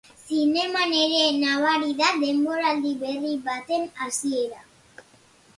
[0.27, 4.67] Zineman ere nabari da denboraldi berri baten hasiera.